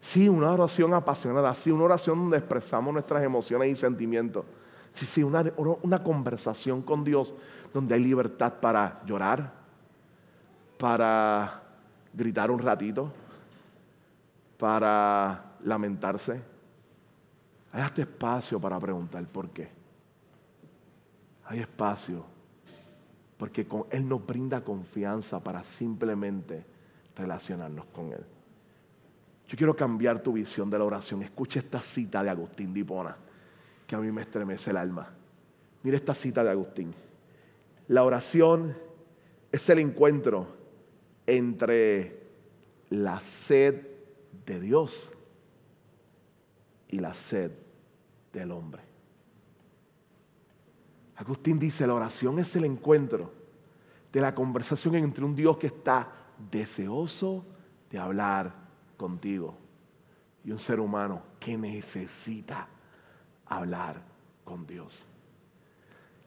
[0.00, 4.44] Sí, una oración apasionada, sí, una oración donde expresamos nuestras emociones y sentimientos.
[4.92, 7.34] Sí, sí, una, conversación con Dios
[7.72, 9.52] donde hay libertad para llorar,
[10.78, 11.62] para
[12.12, 13.12] gritar un ratito,
[14.58, 16.42] para lamentarse.
[17.72, 19.70] Hay este espacio para preguntar por qué.
[21.44, 22.24] Hay espacio
[23.36, 26.64] porque Él nos brinda confianza para simplemente
[27.16, 28.24] relacionarnos con Él.
[29.50, 31.24] Yo quiero cambiar tu visión de la oración.
[31.24, 33.16] Escucha esta cita de Agustín Dipona,
[33.84, 35.12] que a mí me estremece el alma.
[35.82, 36.94] Mira esta cita de Agustín.
[37.88, 38.76] La oración
[39.50, 40.46] es el encuentro
[41.26, 42.28] entre
[42.90, 43.88] la sed
[44.46, 45.10] de Dios
[46.86, 47.50] y la sed
[48.32, 48.82] del hombre.
[51.16, 53.32] Agustín dice, la oración es el encuentro
[54.12, 56.08] de la conversación entre un Dios que está
[56.52, 57.44] deseoso
[57.90, 58.69] de hablar
[59.00, 59.54] contigo
[60.44, 62.68] y un ser humano que necesita
[63.46, 64.02] hablar
[64.44, 65.06] con Dios.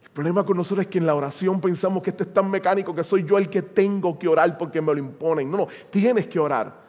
[0.01, 2.95] El problema con nosotros es que en la oración pensamos que esto es tan mecánico
[2.95, 5.51] que soy yo el que tengo que orar porque me lo imponen.
[5.51, 6.82] No, no, tienes que orar.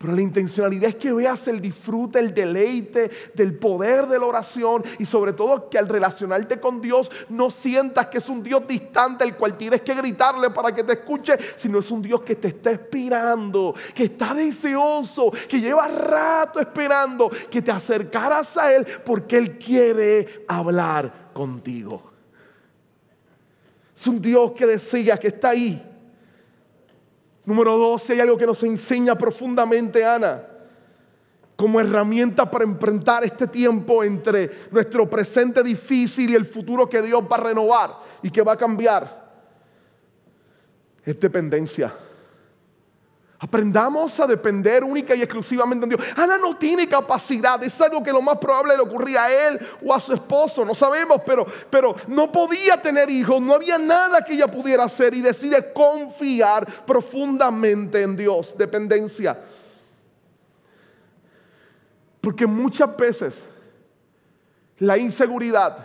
[0.00, 4.82] Pero la intencionalidad es que veas el disfrute, el deleite del poder de la oración
[4.98, 9.24] y sobre todo que al relacionarte con Dios no sientas que es un Dios distante
[9.24, 12.48] el cual tienes que gritarle para que te escuche, sino es un Dios que te
[12.48, 19.36] está esperando, que está deseoso, que lleva rato esperando que te acercaras a Él porque
[19.36, 22.10] Él quiere hablar contigo.
[23.94, 25.89] Es un Dios que decía que está ahí
[27.50, 30.40] Número dos, hay algo que nos enseña profundamente Ana,
[31.56, 37.20] como herramienta para enfrentar este tiempo entre nuestro presente difícil y el futuro que Dios
[37.24, 37.90] va a renovar
[38.22, 39.32] y que va a cambiar,
[41.04, 41.92] es dependencia.
[43.42, 46.08] Aprendamos a depender única y exclusivamente de Dios.
[46.14, 49.94] Ana no tiene capacidad, es algo que lo más probable le ocurría a él o
[49.94, 54.34] a su esposo, no sabemos, pero, pero no podía tener hijos, no había nada que
[54.34, 59.40] ella pudiera hacer y decide confiar profundamente en Dios, dependencia.
[62.20, 63.34] Porque muchas veces
[64.76, 65.78] la inseguridad,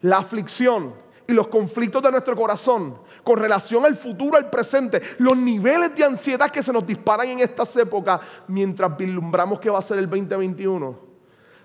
[0.00, 0.94] la aflicción
[1.26, 6.04] y los conflictos de nuestro corazón con relación al futuro, al presente, los niveles de
[6.04, 10.08] ansiedad que se nos disparan en estas épocas mientras vislumbramos que va a ser el
[10.08, 10.96] 2021,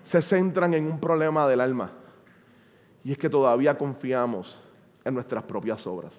[0.02, 1.92] se centran en un problema del alma.
[3.04, 4.60] Y es que todavía confiamos
[5.04, 6.12] en nuestras propias obras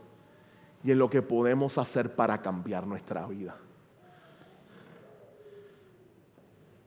[0.83, 3.55] y en lo que podemos hacer para cambiar nuestra vida.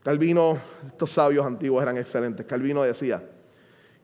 [0.03, 2.45] Calvino, estos sabios antiguos eran excelentes.
[2.45, 3.23] Calvino decía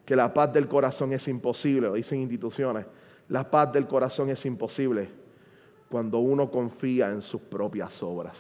[0.04, 2.86] que la paz del corazón es imposible, lo dicen instituciones,
[3.30, 5.08] la paz del corazón es imposible
[5.88, 8.38] cuando uno confía en sus propias obras.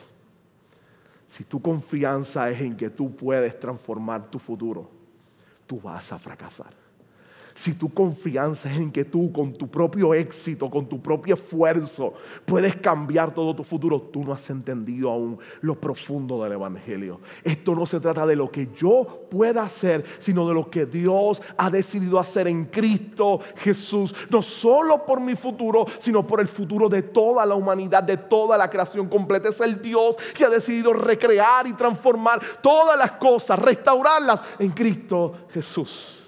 [1.28, 4.88] Si tu confianza es en que tú puedes transformar tu futuro,
[5.66, 6.89] tú vas a fracasar
[7.60, 12.14] si tu confianza es en que tú con tu propio éxito, con tu propio esfuerzo,
[12.46, 17.20] puedes cambiar todo tu futuro, tú no has entendido aún lo profundo del Evangelio.
[17.44, 21.42] Esto no se trata de lo que yo pueda hacer, sino de lo que Dios
[21.58, 26.88] ha decidido hacer en Cristo Jesús, no solo por mi futuro, sino por el futuro
[26.88, 29.50] de toda la humanidad, de toda la creación completa.
[29.50, 35.34] Es el Dios que ha decidido recrear y transformar todas las cosas, restaurarlas en Cristo
[35.52, 36.19] Jesús.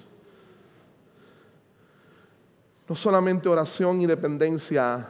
[2.92, 5.08] No solamente oración y dependencia,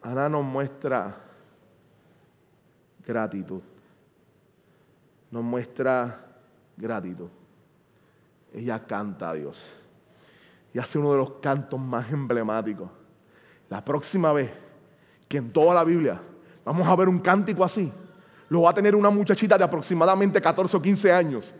[0.00, 1.12] Ana nos muestra
[3.04, 3.60] gratitud.
[5.32, 6.24] Nos muestra
[6.76, 7.26] gratitud.
[8.54, 9.72] Ella canta a Dios.
[10.72, 12.88] Y hace uno de los cantos más emblemáticos.
[13.68, 14.52] La próxima vez
[15.26, 16.20] que en toda la Biblia
[16.64, 17.92] vamos a ver un cántico así,
[18.48, 21.52] lo va a tener una muchachita de aproximadamente 14 o 15 años,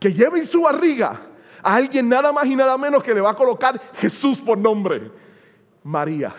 [0.00, 1.27] que lleva en su barriga
[1.62, 5.10] a alguien nada más y nada menos que le va a colocar Jesús por nombre,
[5.82, 6.34] María.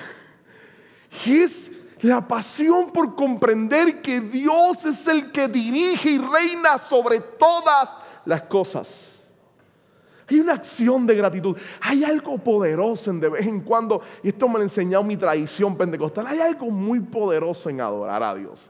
[1.26, 7.20] Y es la pasión por comprender que Dios es el que dirige y reina sobre
[7.20, 7.90] todas
[8.26, 9.10] las cosas.
[10.30, 11.58] Hay una acción de gratitud.
[11.82, 15.18] Hay algo poderoso en de vez en cuando, y esto me lo ha enseñado mi
[15.18, 18.70] tradición pentecostal, hay algo muy poderoso en adorar a Dios.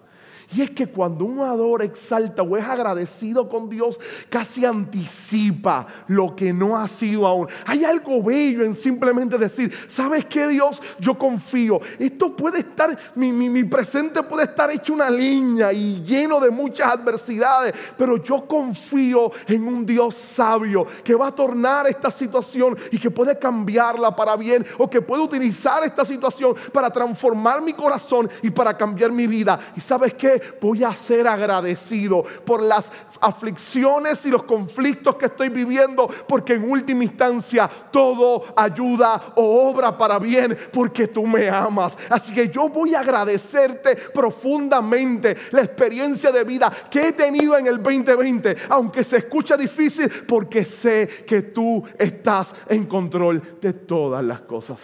[0.51, 6.35] Y es que cuando uno adora, exalta o es agradecido con Dios, casi anticipa lo
[6.35, 7.47] que no ha sido aún.
[7.65, 10.81] Hay algo bello en simplemente decir, ¿sabes qué Dios?
[10.99, 11.79] Yo confío.
[11.99, 16.93] Esto puede estar, mi, mi presente puede estar hecho una línea y lleno de muchas
[16.93, 22.97] adversidades, pero yo confío en un Dios sabio que va a tornar esta situación y
[22.97, 28.29] que puede cambiarla para bien o que puede utilizar esta situación para transformar mi corazón
[28.41, 29.59] y para cambiar mi vida.
[29.75, 30.15] ¿Y sabes
[30.61, 36.69] voy a ser agradecido por las aflicciones y los conflictos que estoy viviendo, porque en
[36.69, 41.97] última instancia todo ayuda o obra para bien, porque tú me amas.
[42.09, 47.67] Así que yo voy a agradecerte profundamente la experiencia de vida que he tenido en
[47.67, 54.23] el 2020, aunque se escucha difícil, porque sé que tú estás en control de todas
[54.23, 54.79] las cosas.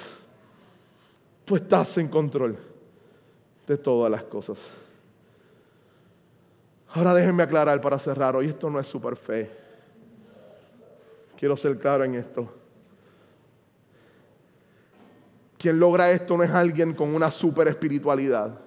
[1.45, 2.57] Tú estás en control
[3.67, 4.57] de todas las cosas.
[6.95, 8.37] Ahora déjenme aclarar para cerrar.
[8.37, 9.51] Hoy esto no es super fe.
[11.37, 12.49] Quiero ser claro en esto.
[15.57, 18.57] Quien logra esto no es alguien con una super espiritualidad.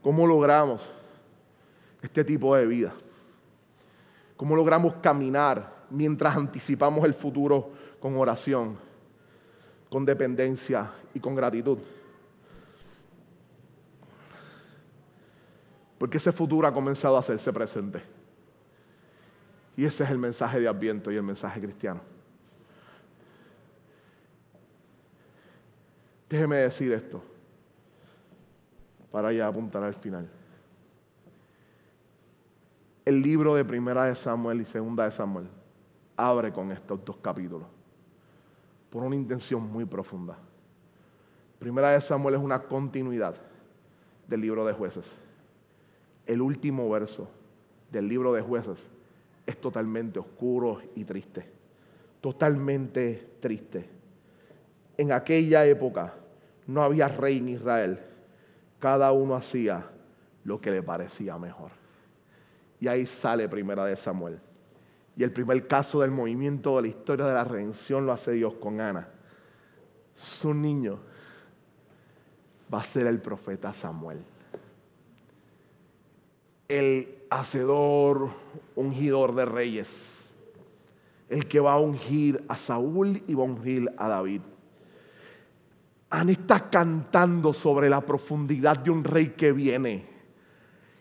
[0.00, 0.80] ¿Cómo logramos
[2.00, 2.94] este tipo de vida?
[4.38, 8.78] ¿Cómo logramos caminar mientras anticipamos el futuro con oración,
[9.90, 11.78] con dependencia y con gratitud?
[15.98, 18.02] Porque ese futuro ha comenzado a hacerse presente.
[19.76, 22.00] Y ese es el mensaje de Adviento y el mensaje cristiano.
[26.28, 27.22] Déjeme decir esto
[29.10, 30.28] para ya apuntar al final.
[33.04, 35.48] El libro de Primera de Samuel y Segunda de Samuel
[36.16, 37.66] abre con estos dos capítulos
[38.90, 40.36] por una intención muy profunda.
[41.58, 43.36] Primera de Samuel es una continuidad
[44.26, 45.18] del libro de jueces.
[46.28, 47.26] El último verso
[47.90, 48.78] del libro de jueces
[49.46, 51.50] es totalmente oscuro y triste.
[52.20, 53.88] Totalmente triste.
[54.98, 56.12] En aquella época
[56.66, 57.98] no había rey en Israel.
[58.78, 59.86] Cada uno hacía
[60.44, 61.70] lo que le parecía mejor.
[62.78, 64.38] Y ahí sale Primera de Samuel.
[65.16, 68.52] Y el primer caso del movimiento de la historia de la redención lo hace Dios
[68.60, 69.08] con Ana.
[70.14, 70.98] Su niño
[72.72, 74.22] va a ser el profeta Samuel.
[76.68, 78.28] El hacedor,
[78.76, 79.88] ungidor de reyes.
[81.30, 84.42] El que va a ungir a Saúl y va a ungir a David.
[86.10, 90.06] Ana está cantando sobre la profundidad de un rey que viene,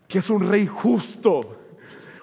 [0.07, 1.41] que es un rey justo,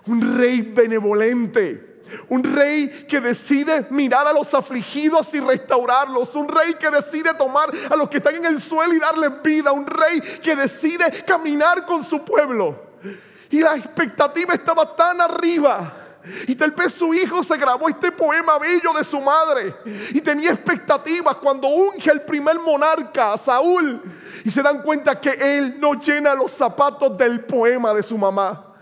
[0.06, 6.74] un rey benevolente, un rey que decide mirar a los afligidos y restaurarlos, un rey
[6.80, 10.20] que decide tomar a los que están en el suelo y darles vida, un rey
[10.42, 12.94] que decide caminar con su pueblo.
[13.50, 16.04] Y la expectativa estaba tan arriba
[16.46, 19.74] y tal vez su hijo se grabó este poema bello de su madre.
[20.10, 24.00] Y tenía expectativas cuando unge el primer monarca, Saúl.
[24.42, 28.73] Y se dan cuenta que él no llena los zapatos del poema de su mamá.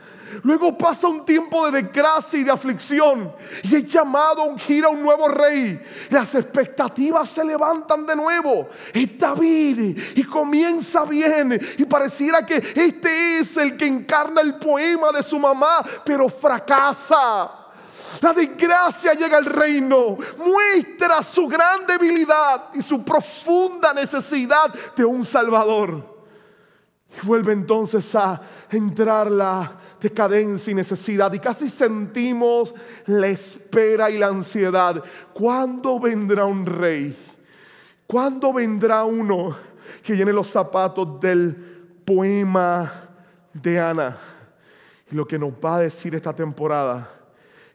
[0.43, 4.89] Luego pasa un tiempo de desgracia y de aflicción y es llamado a ungir a
[4.89, 5.81] un nuevo rey.
[6.11, 8.69] Las expectativas se levantan de nuevo.
[8.93, 15.13] Es David y comienza bien y pareciera que este es el que encarna el poema
[15.13, 17.63] de su mamá, pero fracasa.
[18.21, 25.25] La desgracia llega al reino, muestra su gran debilidad y su profunda necesidad de un
[25.25, 26.13] Salvador.
[27.21, 29.73] Y vuelve entonces a entrar la
[30.03, 32.75] decadencia y necesidad y casi sentimos
[33.07, 35.03] la espera y la ansiedad.
[35.33, 37.17] ¿Cuándo vendrá un rey?
[38.07, 39.57] ¿Cuándo vendrá uno
[40.03, 41.55] que llene los zapatos del
[42.05, 43.09] poema
[43.53, 44.19] de Ana?
[45.11, 47.09] Y lo que nos va a decir esta temporada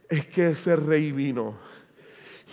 [0.10, 1.67] es que ese rey vino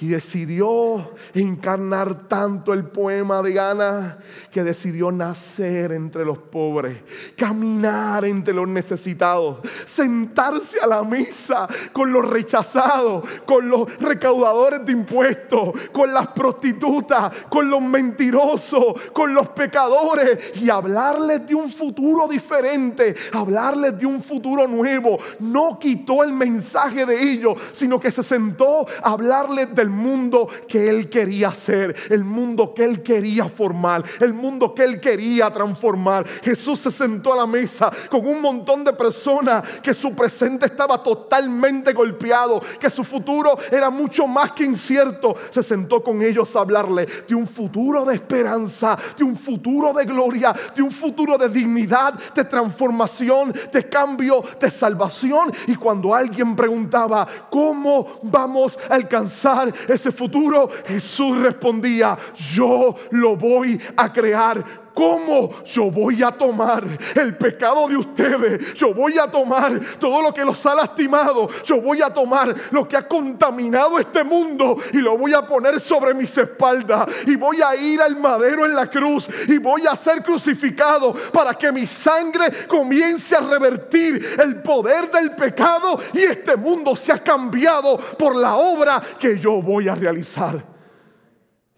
[0.01, 4.19] y decidió encarnar tanto el poema de Ana
[4.51, 6.99] que decidió nacer entre los pobres,
[7.37, 14.93] caminar entre los necesitados, sentarse a la mesa con los rechazados, con los recaudadores de
[14.93, 22.27] impuestos, con las prostitutas, con los mentirosos, con los pecadores y hablarles de un futuro
[22.27, 25.19] diferente, hablarles de un futuro nuevo.
[25.39, 30.49] No quitó el mensaje de ellos, sino que se sentó a hablarles de el mundo
[30.67, 35.53] que Él quería hacer, el mundo que Él quería formar, el mundo que Él quería
[35.53, 36.27] transformar.
[36.43, 41.03] Jesús se sentó a la mesa con un montón de personas que su presente estaba
[41.03, 45.35] totalmente golpeado, que su futuro era mucho más que incierto.
[45.51, 50.05] Se sentó con ellos a hablarle de un futuro de esperanza, de un futuro de
[50.05, 55.53] gloria, de un futuro de dignidad, de transformación, de cambio, de salvación.
[55.67, 63.81] Y cuando alguien preguntaba, ¿cómo vamos a alcanzar ese futuro, Jesús respondía, yo lo voy
[63.97, 66.87] a crear ¿Cómo yo voy a tomar
[67.17, 68.75] el pecado de ustedes?
[68.75, 71.49] Yo voy a tomar todo lo que los ha lastimado.
[71.65, 75.81] Yo voy a tomar lo que ha contaminado este mundo y lo voy a poner
[75.81, 77.09] sobre mis espaldas.
[77.27, 81.55] Y voy a ir al madero en la cruz y voy a ser crucificado para
[81.55, 87.99] que mi sangre comience a revertir el poder del pecado y este mundo sea cambiado
[88.17, 90.65] por la obra que yo voy a realizar.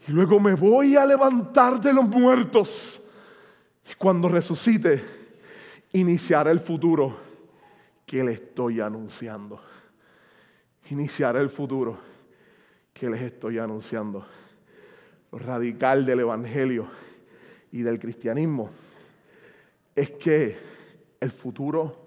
[0.07, 3.03] Y luego me voy a levantar de los muertos
[3.95, 5.03] cuando resucite,
[5.93, 7.17] iniciará el futuro
[8.05, 9.61] que le estoy anunciando.
[10.91, 11.99] Iniciará el futuro
[12.93, 14.27] que les estoy anunciando.
[15.31, 16.89] Lo radical del Evangelio
[17.73, 18.71] y del cristianismo
[19.95, 20.59] es que
[21.21, 22.07] el futuro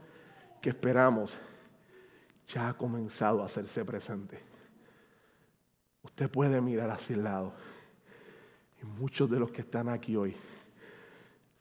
[0.62, 1.38] que esperamos
[2.48, 4.40] ya ha comenzado a hacerse presente.
[6.04, 7.54] Usted puede mirar hacia el lado.
[8.82, 10.36] Y muchos de los que están aquí hoy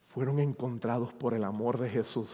[0.09, 2.29] fueron encontrados por el amor de Jesús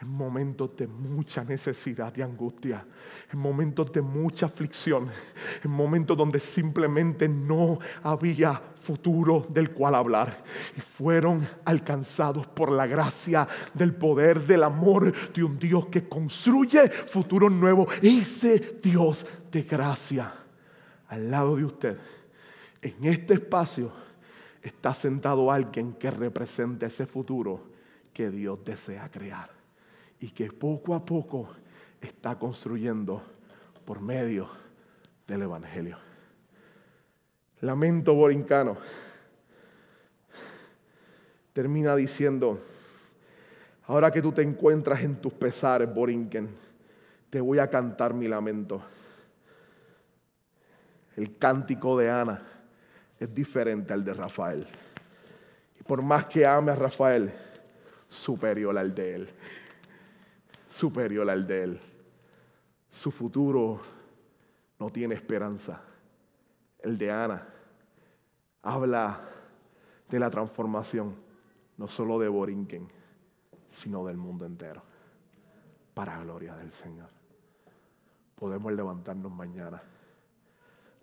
[0.00, 2.84] en momentos de mucha necesidad y angustia,
[3.32, 5.10] en momentos de mucha aflicción,
[5.64, 10.44] en momentos donde simplemente no había futuro del cual hablar.
[10.76, 16.88] Y fueron alcanzados por la gracia del poder del amor de un Dios que construye
[16.88, 17.88] futuro nuevo.
[18.00, 20.32] Ese Dios de gracia
[21.08, 21.98] al lado de usted,
[22.82, 23.90] en este espacio,
[24.62, 27.60] está sentado alguien que representa ese futuro
[28.12, 29.50] que Dios desea crear
[30.20, 31.48] y que poco a poco
[32.00, 33.22] está construyendo
[33.84, 34.48] por medio
[35.26, 35.98] del Evangelio.
[37.60, 38.76] Lamento borincano
[41.52, 42.60] termina diciendo,
[43.86, 46.48] ahora que tú te encuentras en tus pesares, Borinquen,
[47.30, 48.80] te voy a cantar mi lamento.
[51.16, 52.57] El cántico de Ana
[53.18, 54.66] es diferente al de Rafael.
[55.78, 57.32] Y por más que ame a Rafael,
[58.08, 59.34] superior al de él
[60.78, 61.80] superior al de él.
[62.88, 63.80] Su futuro
[64.78, 65.82] no tiene esperanza.
[66.78, 67.48] El de Ana
[68.62, 69.28] habla
[70.08, 71.16] de la transformación,
[71.76, 72.86] no solo de Borinquen,
[73.70, 74.82] sino del mundo entero,
[75.94, 77.08] para gloria del Señor.
[78.36, 79.82] Podemos levantarnos mañana,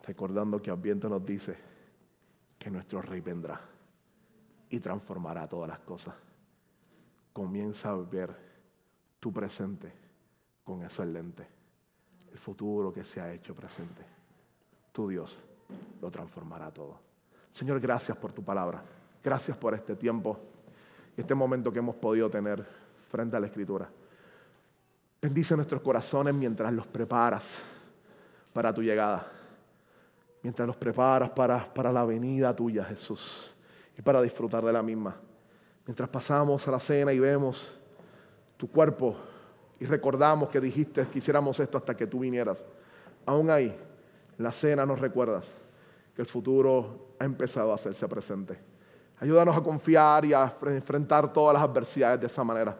[0.08, 1.58] recordando que Adviento nos dice
[2.66, 3.62] que nuestro Rey vendrá
[4.72, 6.16] y transformará todas las cosas.
[7.32, 8.36] Comienza a ver
[9.20, 9.94] tu presente
[10.64, 11.48] con ese lente.
[12.32, 14.04] El futuro que se ha hecho presente.
[14.92, 15.40] Tu Dios
[16.02, 17.00] lo transformará todo.
[17.52, 18.84] Señor, gracias por tu palabra.
[19.24, 20.40] Gracias por este tiempo
[21.16, 22.66] y este momento que hemos podido tener
[23.12, 23.88] frente a la Escritura.
[25.22, 27.60] Bendice nuestros corazones mientras los preparas
[28.52, 29.35] para tu llegada.
[30.46, 33.56] Mientras los preparas para, para la venida tuya, Jesús,
[33.98, 35.16] y para disfrutar de la misma.
[35.88, 37.76] Mientras pasamos a la cena y vemos
[38.56, 39.18] tu cuerpo
[39.80, 42.64] y recordamos que dijiste que hiciéramos esto hasta que tú vinieras.
[43.26, 43.76] Aún ahí,
[44.38, 45.52] la cena nos recuerdas
[46.16, 48.56] que el futuro ha empezado a hacerse presente.
[49.20, 52.78] Ayúdanos a confiar y a enfrentar todas las adversidades de esa manera.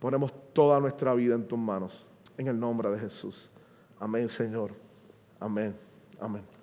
[0.00, 2.04] Ponemos toda nuestra vida en tus manos.
[2.36, 3.48] En el nombre de Jesús.
[4.00, 4.72] Amén, Señor.
[5.38, 5.72] Amén.
[6.18, 6.55] Amén.